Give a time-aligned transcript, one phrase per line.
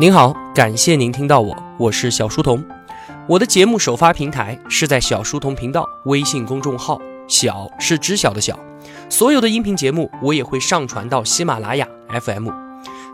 [0.00, 2.64] 您好，感谢您听到我，我是小书童。
[3.26, 8.56] 我的节目首发平台是在小书童频道微信公众号，小是知晓的小。
[9.10, 11.84] 所有的音频节目我也会上传到喜马拉雅
[12.22, 12.48] FM，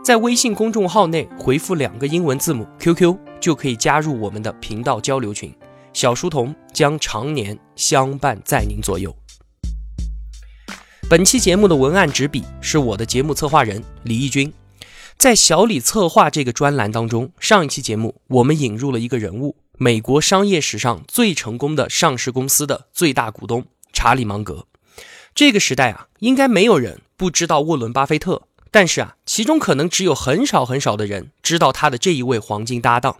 [0.03, 5.51] 在微信公众号内回复两个英文字母 QQ 就可以加入我们的频道交流群。
[5.91, 9.11] 小书童将常年相伴在您左右。
[11.09, 14.53] 本期节目的文案执笔是我的节目策划人李义军。
[15.17, 24.67] 在小李策划这个专栏当中，上一期节目我们引入了一个人物，美国商业史上最成功的上市公司的最大股东查理芒格。
[25.33, 33.17] 这个时代啊，应该没有人不知道沃伦巴菲特，但是啊，其中可能只有很少很少的人知道他的这一位黄金搭档。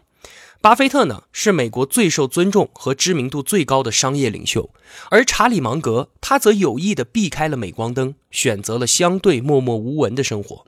[0.61, 4.69] 巴菲特呢，是美国最受尊重和知名度最高的商业领袖，
[5.09, 10.65] 而查理芒格他则有意的避开了镁光灯，选择了相对默默无闻的生活。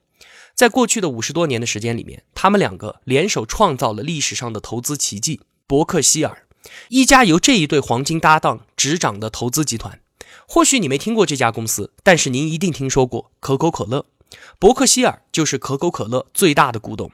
[0.58, 6.48] 在过去的五十多年的时间里面，他们两个联手创造了历史上的投资奇迹——伯克希尔，
[6.90, 10.02] 一家由这一对黄金搭档执掌的投资集团。
[10.48, 14.08] 或许你没听过这家公司，但是您一定听说过可口可乐。
[14.58, 17.12] 伯克希尔就是可口可乐最大的股东。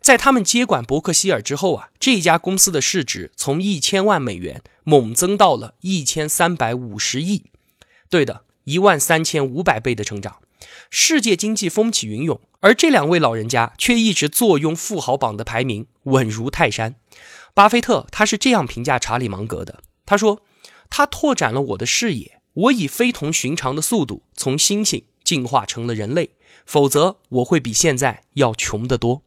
[0.00, 7.50] 在他们接管伯克希尔之后啊，这家公司的市值从一千万美元猛增到了一千三百五十亿。
[8.08, 10.38] 对的，一万三千五百倍的成长。
[10.88, 16.96] 世界经济风起云涌，而这两位老人家却一直坐拥富豪榜的排名，稳如泰山。
[17.54, 20.40] 巴菲特他是这样评价查理芒格的：他说，
[20.90, 26.30] 他拓展了我的视野，我以非同寻常的速度从猩猩进化成了人类，
[26.66, 29.22] 否则我会比现在要穷得多。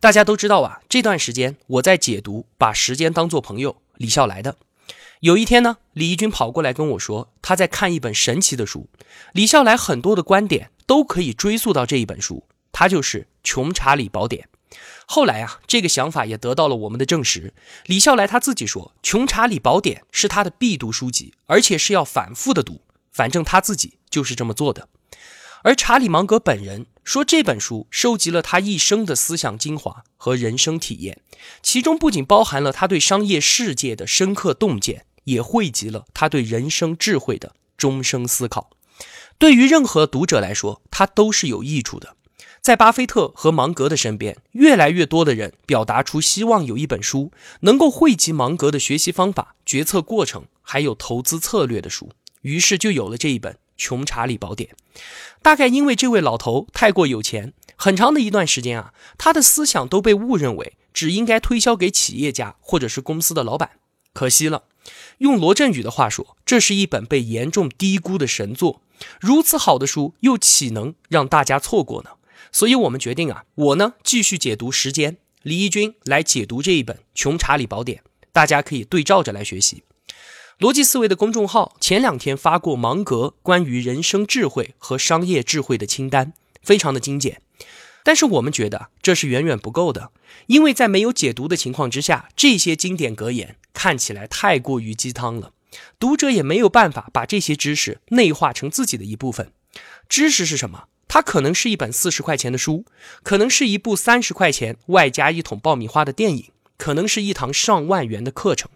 [0.00, 4.56] 大家都知道啊，这段时间我在解读《把时间当作朋友》李笑来的。
[5.20, 8.88] 有一天呢，李义军跑过来跟我说，他在看一本神奇的书。
[9.32, 12.44] 李笑来很多的观点都可以追溯到这一本书，
[12.78, 14.50] 它就是《穷查理宝典》。
[15.06, 17.54] 后来啊，这个想法也得到了我们的证实。
[17.86, 22.82] 李笑来他自己说，《穷查理宝典》是他的必读书籍，而且是要反复的读。
[23.10, 24.90] 反正他自己就是这么做的。
[25.62, 31.22] 而查理芒格本人说，这本书收集了他一生的思想精华和人生体验，
[31.62, 38.68] 其中不仅包含了他对商业世界的深刻洞见，也汇集了他对人生智慧的终生思考。
[39.38, 42.16] 对于任何读者来说，他都是有益处的。
[42.66, 52.10] 在巴菲特和芒格的身边，越来越多的人表达出希望有一本书能够汇集芒格的学习方法、决策过程，还有投资策略的书，
[52.42, 53.56] 于是就有了这一本。
[53.76, 54.70] 穷查理宝典，
[55.42, 63.70] 大概因为这位老头太过有钱，很长的一段时间啊，他的思想都被误认为只应该推销给企业家或者是公司的老板。
[64.12, 64.64] 可惜了，
[65.18, 68.82] 用罗振宇的话说，这是一本被严重低估的神作。
[69.20, 72.10] 如此好的书，又岂能让大家错过呢？
[72.52, 75.12] 所以我们决定啊，我呢继续解读《时间》，
[75.42, 77.98] 李义军来解读这一本《穷查理宝典》，
[78.32, 79.82] 大家可以对照着来学习。
[80.58, 87.42] 逻辑思维的公众号前两天发过芒格关于人生智慧和商业智慧的清单，非常的精简。
[88.02, 90.12] 但是我们觉得这是远远不够的，
[90.46, 95.52] 因为在没有解读的情况之下，这些经典格言看起来太过于鸡汤了，
[95.98, 99.52] 读者也没有办法把这些知识内化成自己的一部分。
[100.08, 100.84] 知识是什么？
[101.08, 102.84] 它可能是一本四十块钱的书，
[103.22, 108.70] 可能是一部三十块钱外加一桶爆米花的电影，可能是一堂上万元的课程。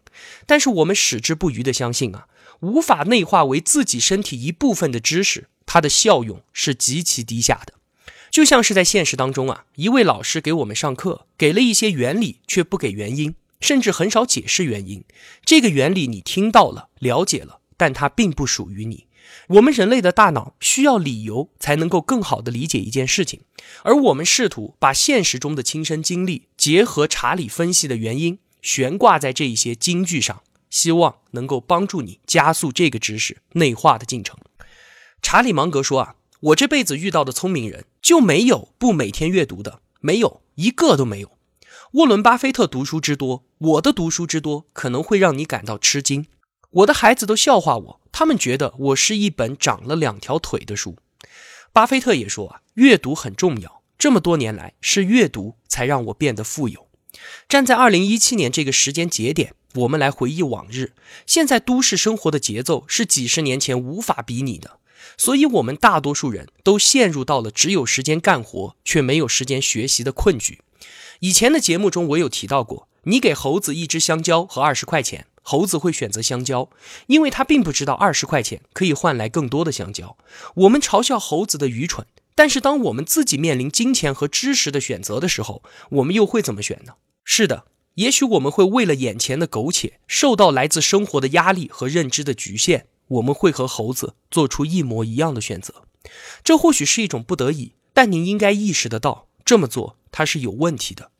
[0.46, 2.26] 但是我们矢志不渝地相信啊，
[2.60, 7.74] 无法内化为自己身体一部分的知识，它的效用是极其低下的。
[8.30, 15.04] 就像是在现实当中啊，一位老师给我们上课，给了一些原理，却不给原因，甚至很少解释原因。
[15.44, 19.06] 这个原理你听到了，了解了，但它并不属于你。
[19.48, 23.40] 我们人类的大脑需要理由才能够更好地理解一件事情，
[23.82, 28.38] 而我们试图把现实中的亲身经历结合查理分析的原因。
[28.62, 34.36] 悬挂在这一些金句上，希望能够帮助你加速这个知识内化的进程。
[35.22, 41.32] 查理芒格说啊，我这辈子遇到的聪明人就没有不每天阅读的，没有一个都没有。
[41.92, 46.26] 沃伦巴菲特读书之多，我的读书之多可能会让你感到吃惊。
[46.70, 50.96] 我的孩子都笑话我，他们觉得我是一本长了两条腿的书。
[51.72, 56.88] 巴菲特也说啊，阅读很重要，这么多年来是阅读才让我变得富有。
[57.48, 60.92] 站在二零一七年这个时间节点，我们来回忆往日。
[61.26, 64.78] 现在都市生活的节奏是几十年前无法比拟的，
[65.16, 70.60] 所以我们大多数人都陷入到了只有时间干活却没有时间学习的困局。
[71.20, 76.70] 以前的节目中我有提到过，你给猴子一只香蕉和二十块钱，猴子会选择香蕉，
[77.08, 80.16] 因为他并不知道二十块钱可以换来更多的香蕉。
[80.54, 82.06] 我们嘲笑猴子的愚蠢。
[82.36, 86.92] 但是当我们自己面临金钱和知识的选择的时候，我们又会怎么选呢？
[87.24, 87.64] 是的，
[87.94, 95.82] 也许我们会为了眼前的苟且，受到来自生活的压力和认知的局限，我们会和猴子做出一模一样的选择。
[96.44, 101.10] 这或许是一种不得已，但您应该意识得到，这么做它是有问题的。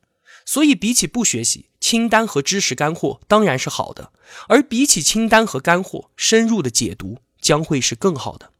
[0.52, 4.10] 所以，比起不学习，清单和知识干货当然是好的；
[4.48, 8.50] 而比起清单和干货，深入的解读将会是更好的。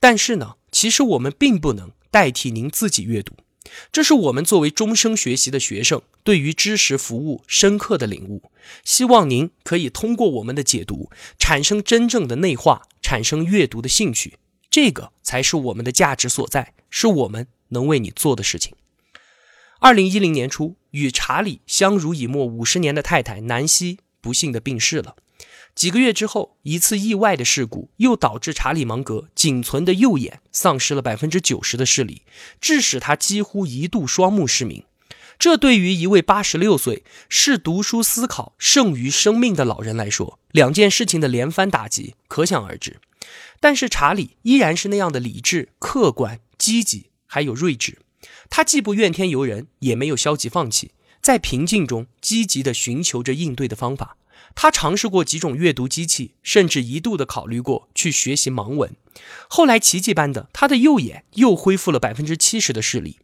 [0.00, 3.36] 但是呢，其实我们并不能代替您自己阅读，
[3.92, 8.50] 这是我们作为终生学习的学生对于知识服务深刻的领悟。
[8.82, 11.08] 希望您可以通过我们的解读，
[11.38, 14.38] 产生真正的内化，产生阅读的兴趣。
[14.68, 18.74] 这个才是我们的价值所在，是我们能为你做的事情。
[19.80, 25.14] 二零一零年初，与查理相濡以沫五十年的太太南希不幸的病逝了。
[25.72, 32.22] 几个月之后，一次意外的事故又导致查理芒格仅存的右眼丧失了百分之九十的视力，
[32.60, 34.82] 致使他几乎一度双目失明。
[35.38, 42.98] 这对于一位八十六岁视读书思考胜于生命的老人来说，两件事情的连番打击可想而知。
[43.60, 47.98] 但是查理依然是那样的理智、客观、积极，还有睿智。
[48.50, 54.16] 他既不怨天尤人，也没有消极放弃，在平静中积极地寻求着应对的方法。
[54.54, 58.96] 他尝试过几种阅读机器，甚至一度的考虑过去学习盲文。
[59.48, 63.18] 后来奇迹般的，他的右眼又恢复了百分之七十的视力。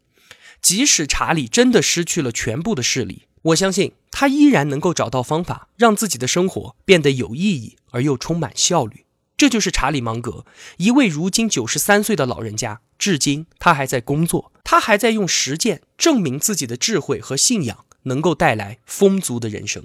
[0.60, 9.04] 即使查理真的失去了全部的视力，我相信他依然能够找到方法，让自己的生活变得有意义而又充满效率。
[9.36, 12.80] 这就是查理芒格，一位如今九十三岁的老人家。
[13.04, 19.84] 至今，他还在工作，他还在用实践证明自己的智慧和信仰能够带来丰足的人生。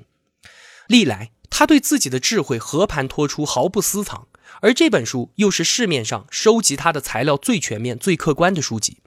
[0.87, 4.29] 历来，他对自己的智慧和盘托出，毫不私藏。
[4.61, 8.99] 而这本书又是市面上收集他的材料最全面、最客观的书籍，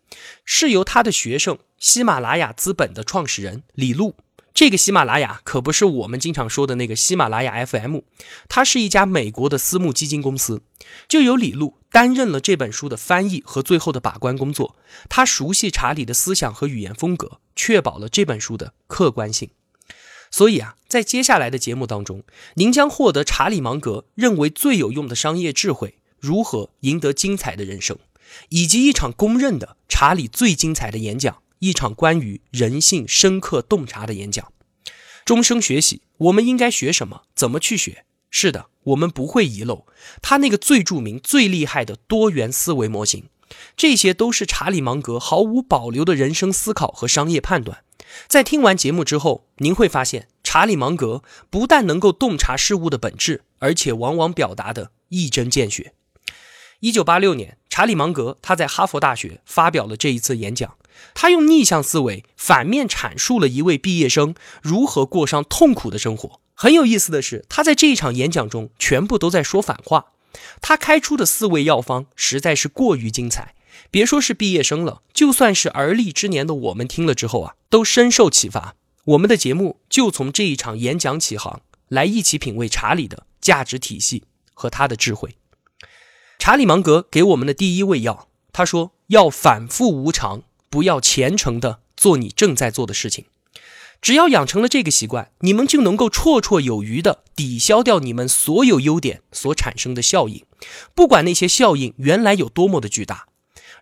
[0.45, 4.17] 是由他的学生喜马拉雅资本的创始人李路。
[4.55, 8.01] 这个喜马拉雅可不是我们经常说的那个喜马拉雅 FM，
[8.49, 10.63] 它是一家美国的私募基金公司，
[11.09, 14.77] 就由李路担任了这本书的翻译和最后的把关工作。
[15.09, 19.51] 他熟悉查理的思想和语言风格，确保了这本书的客观性。
[20.31, 22.23] 所以啊，在接下来的节目当中，
[22.55, 27.99] 您将获得查理芒格认为最有用的商业智慧，如何赢得精彩的人生，
[28.51, 31.42] 以及一场公认的查理最精彩的演讲。
[31.63, 34.53] 一场关于人性深刻洞察的演讲。
[35.25, 37.23] 终生学习，我们应该学什么？
[37.37, 38.05] 怎么去学？
[38.31, 39.87] 是的，我们不会遗漏
[40.21, 43.29] 他那个最著名、最厉害的多元思维模型。
[43.77, 47.85] 这些都是查理芒格毫无保留的人生思考和商业判断。
[48.27, 55.95] 在听完节目之后，您会发现，查理芒格不但能够洞察事物的本质，而且往往表达的一针见血。
[56.81, 60.77] 一九八六年，查理芒格他在哈佛大学发表了这一次演讲。
[61.15, 66.41] 他用逆向思维反面阐述了一位毕业生如何过上痛苦的生活。
[66.55, 70.13] 很有意思的是，他在这一场演讲中全部都在说反话。
[70.61, 73.55] 他开出的四味药方实在是过于精彩，
[73.91, 78.77] 别说是毕业生了，就算是而立之年的我们听了之后啊，都深受启发。
[79.05, 84.25] 我们的节目就从这一场演讲起航，来一起品味查理的价值体系
[84.55, 85.37] 和他的智慧。
[86.39, 90.45] 查理芒格给我们的第一味药，他说要反复无常。
[90.73, 93.27] 不要虔诚的做你正在做的事情，
[94.01, 100.47] 只要养成了这个习惯，你们就能够绰绰有余的抵消掉你们所有优点所产生的效应，
[100.95, 103.27] 不管那些效应原来有多么的巨大。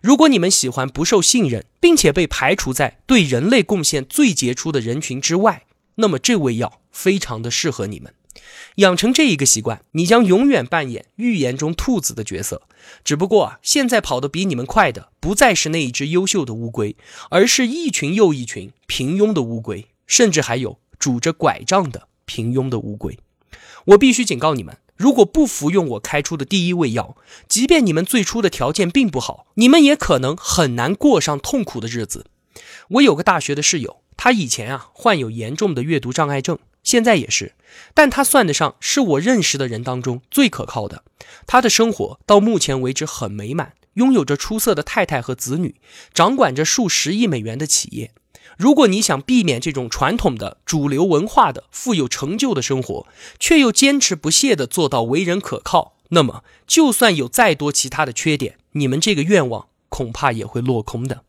[0.01, 5.63] 如果你们喜欢不受信任，并且被排除在对人类贡献最杰出的人群之外，
[5.95, 8.13] 那么这味药非常的适合你们。
[8.75, 12.63] 养成这一个习惯，你将永远扮演预言中兔子的角色。
[13.03, 16.95] 只不过啊，现在跑得比你们快的不再是那一只优秀的乌龟，
[17.29, 23.19] 而是一群又一群平庸的乌龟，甚至还有拄着拐杖的平庸的乌龟。
[23.85, 27.17] 我必须警告你们，如果不服用我开出的第一味药，
[27.47, 32.25] 即便你们最初的条件并不好，你们也可能很难过上痛苦的日子。
[32.89, 36.59] 我有个大学的室友，他以前啊患有严重的阅读障碍症。
[36.83, 37.53] 现在也是，
[37.93, 41.03] 但他算得上是我认识的人当中最可靠的。
[41.45, 45.75] 他的生活到目前为止很美满，拥有着出色的太太和子女，
[46.13, 48.11] 掌管着数十亿美元的企业。
[48.57, 53.07] 如果你想避免这种传统的主流文化的富有成就的生活，
[53.39, 61.23] 却又坚持不懈地做到为人可靠，那么就算有再多其他的缺点，你们这个愿望恐怕也会落空的。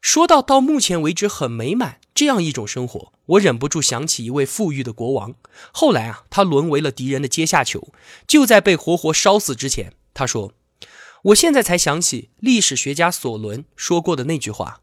[0.00, 5.36] 说到到目前为止很美满这样一种生活，我忍不住想起一位富裕的国王。
[5.72, 7.94] 后来啊，他沦为了敌人的阶下囚。
[8.26, 10.52] 就在被活活烧死之前，他说
[11.32, 14.82] ：“我现在才想起历史学家索伦说过的那句话：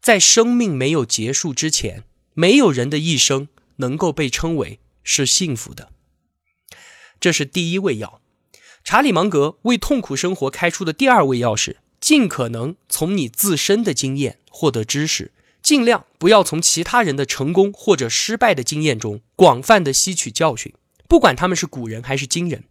[0.00, 5.90] 在生命没有结束之前，没有人的一生能够被称为是幸福的。
[7.18, 8.20] 这是第一味药。
[8.84, 15.32] 查理芒格为痛苦生活开出的第二味药是：尽可能从你自身的经验获得知识，
[15.66, 20.72] 尽量不要从其他人的成功或者失败的经验中广泛的吸取教训，
[21.08, 22.62] 不管他们是古人还是今人。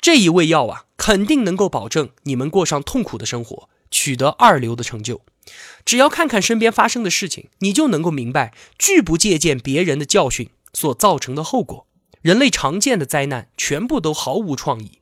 [0.00, 5.20] 这一味药啊，肯定能够保证你们过上痛苦的生活，取得二流的成就。
[5.84, 11.86] 只要看看身边发生的事情，你就能够明白，拒不借鉴别人的教训所造成的后果。
[12.20, 14.98] 人类常见的灾难全部都毫无创意：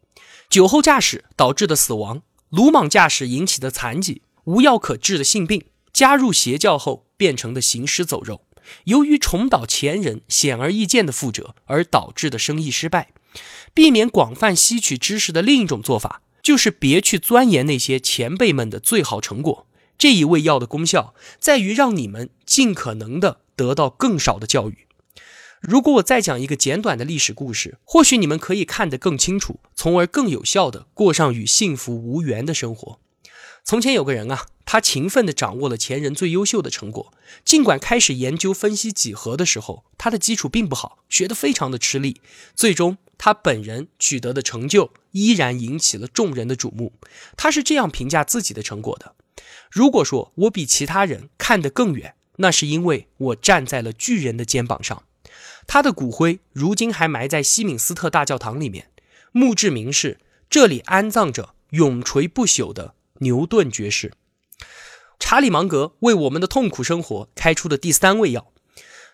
[0.50, 8.42] 酒后驾驶导致的死亡，鲁莽驾驶引起的残疾，无药可治的性病，加入邪教后变成的行尸走肉，
[8.84, 13.12] 由于重蹈前人显而易见的覆辙而导致的生意失败。
[13.74, 19.66] 避免广泛吸取知识的另一种做法，就是别去钻研那些前辈们的最好成果。
[19.96, 24.86] 这一味药的功效在于让你们尽可能的得到更少的教育。
[25.60, 33.00] 如果我再讲一个简短的历史故事，或许你们可以看得更清楚，从而更有效的过上与幸福无缘的生活。
[33.68, 37.12] 从前有个人啊，他勤奋地掌握了前人最优秀的成果。
[37.44, 42.22] 尽管开始研究分析几何的时候，他的基础并不好，学得非常的吃力。
[42.54, 46.94] 最终，他本人取得的成就依然引起了众人的瞩目。
[47.36, 49.14] 他是这样评价自己的成果的：
[49.70, 55.02] 如果说我比其他人看得更远，那是因为我站在了巨人的肩膀上。
[55.66, 58.88] 他的骨灰如今还埋在西敏斯特大教堂里面，
[59.32, 62.94] 墓志铭是：这里安葬着永垂不朽的。
[63.18, 64.12] 牛顿爵士，
[65.18, 68.52] 查理芒格为我们的痛苦生活开出的第三味药。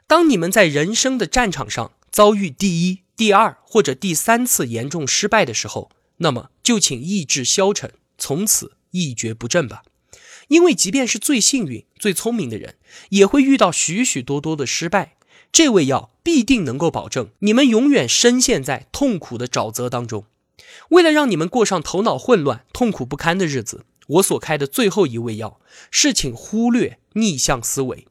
[0.07, 9.83] 当你们在人生的战场上遭遇第一、第二或者第三次严重失败的时候，那么就请意志消沉，从此一蹶不振吧。
[10.49, 12.77] 因为即便是最幸运、最聪明的人，
[13.09, 15.17] 也会遇到许许多多的失败。
[15.51, 20.27] 这味药必定能够保证你们永远深陷在痛苦的沼泽当中。
[20.91, 23.87] 为了让你们过上头脑混乱、痛苦不堪的日子。
[24.07, 28.07] 我所开的最后一味药是，请忽略逆向思维，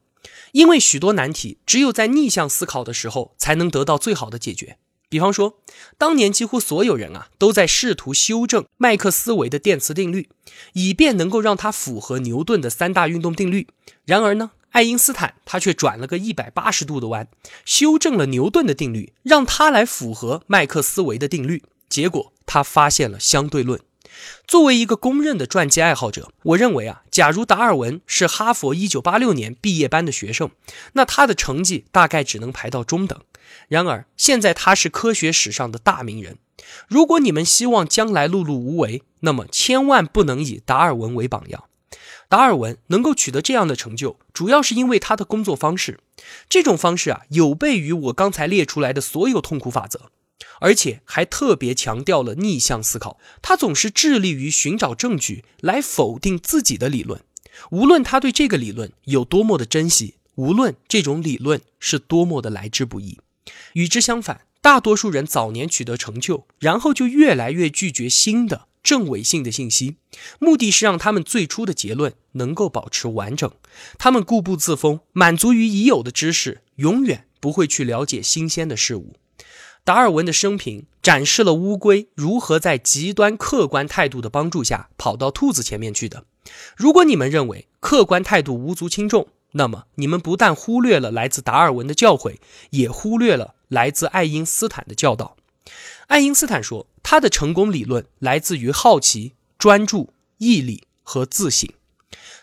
[0.52, 4.78] 因为许多难题只有在逆向思考的时候才能得到最好的解决。
[5.08, 5.60] 比方说，
[5.96, 10.28] 当年几乎所有人啊都在试图修正麦克斯韦的电磁定律，
[10.72, 13.68] 以便能够让它符合牛顿的三大运动定律。
[14.04, 17.28] 然而呢，爱因斯坦他却转了个一百八十度的弯，
[17.64, 21.62] 修正了牛顿的定律，让它来符合麦克斯韦的定律。
[21.88, 23.80] 结果他发现了相对论。
[24.46, 30.50] 作为一个公认的传记爱好者，我认为啊，假如达尔文是哈佛1986年毕业班的学生，
[30.92, 33.20] 那他的成绩大概只能排到中等。
[33.68, 36.38] 然而现在他是科学史上的大名人。
[36.88, 41.64] 如果你们希望将来碌碌无为，那么千万不能以达尔文为榜样。
[42.28, 46.00] 达尔文能够取得这样的成就，主要是因为他的工作方式。
[46.48, 50.10] 这种方式啊，有悖于我刚才列出来的所有痛苦法则。
[50.60, 57.20] 而且还特别强调了逆向思考，他总是致力于寻找证据来否定自己的理论，
[57.70, 63.18] 无论他对这个理论有多么的珍惜，无论这种理论是多么的来之不易。
[63.74, 69.96] 与之相反，大多数人早年取得成就，然后就越来越拒绝新的正伪性的信息，
[70.38, 73.50] 目的是让他们最初的结论能够保持完整。
[73.98, 79.16] 他们固步自封，满足于已有的知识，永远不会去了解新鲜的事物。
[79.84, 86.24] 达尔文的生平展示了乌龟如何在极端客观态度的帮助下跑到兔子前面去的。
[86.74, 92.36] 如果你们认为客观态度无足轻重，那么你们不但忽略了来自达尔文的教诲，
[92.70, 95.36] 也忽略了来自爱因斯坦的教导。
[96.06, 101.68] 爱因斯坦说，他的成功理论来自于好奇、专注、毅力和自省。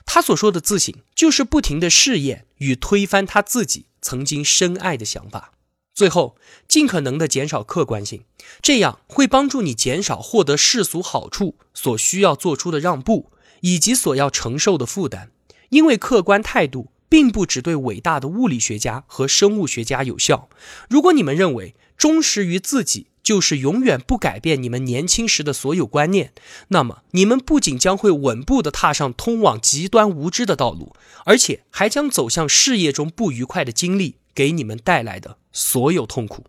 [0.06, 5.54] 他所说的自省，就是不停的试验与推翻他自己曾经深爱的想法。
[6.02, 6.36] 最后，
[6.68, 8.24] 尽可能的减少客观性，
[8.60, 15.30] 这样会帮助你减少获得世俗好处所需要做出的让步，以及所要承受的负担。
[15.70, 20.50] 因为客观态度并不只对伟大的物理学家和生物学家有效。
[20.90, 26.34] 如果你们认为忠实于自己就是永远不改变你们年轻时的所有观念，
[26.70, 35.38] 那么你们不仅将会稳步的踏上通往极端无知的道路，而且还将走向事业中不愉快的经历给你们带来的。
[35.52, 36.46] 所有痛苦，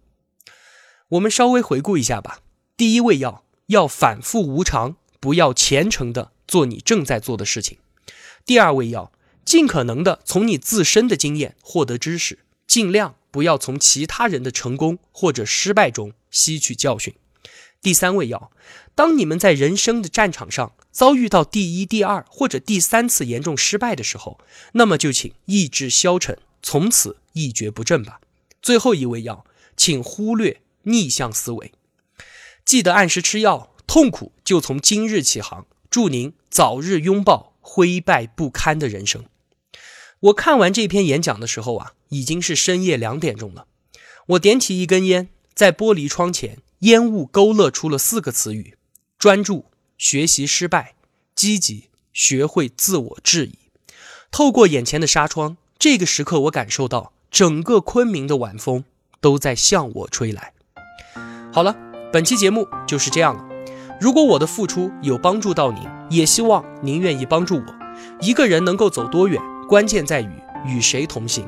[1.08, 2.40] 我们稍微回顾一下吧。
[2.76, 7.78] 第一味药要反复无常，不要虔诚的做你正在做的事情。
[8.46, 9.10] 第二味药，
[9.44, 17.14] 尽可能的从你自身的经验获得知识，尽量不要从其他人的成功或者失败中吸取教训。
[17.80, 18.52] 第三味药，
[18.94, 24.38] 当你们在人生的战场上遭遇到第一、第二或者第三次严重失败的时候，
[24.74, 28.20] 那么就请意志消沉，从此一蹶不振吧。
[28.62, 29.44] 最后一味药，
[29.76, 31.72] 请忽略逆向思维，
[32.64, 35.66] 记得按时吃药，痛苦就从今日起航。
[35.90, 39.26] 祝您早日拥抱灰败不堪的人生。
[40.20, 43.66] 我看完这篇演讲的时候啊，已经是深夜两点钟了。
[44.28, 48.78] 我点起一根烟，在玻璃窗前，烟雾勾勒出了四个词语：
[49.18, 49.66] 专注、
[49.98, 50.94] 学习失败、
[51.34, 53.58] 积极、学会自我质疑。
[54.30, 58.84] 透过眼前的纱窗，这个时刻我感受到整个昆明的晚风
[59.20, 60.52] 都在向我吹来。
[61.52, 61.74] 好了，
[62.12, 63.44] 本期节目就是这样了。
[64.00, 67.64] 如果我的付出有帮助到您，也希望您愿意帮助我。
[68.20, 70.30] 一个人能够走多远，关键在于
[70.64, 71.44] 与谁同行。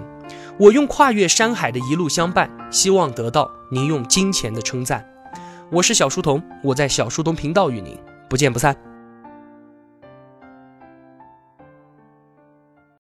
[0.58, 5.08] 我用跨越山海的一路相伴，希望得到您用金钱的称赞。
[5.70, 7.96] 我是小书童，我在小书童频道与您
[8.28, 8.76] 不见不散。